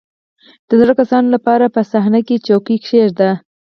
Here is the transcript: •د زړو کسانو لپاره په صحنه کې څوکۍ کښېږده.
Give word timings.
•د 0.67 0.69
زړو 0.79 0.93
کسانو 0.99 1.27
لپاره 1.35 1.65
په 1.75 1.81
صحنه 1.91 2.19
کې 2.27 2.43
څوکۍ 2.45 2.77
کښېږده. 2.83 3.29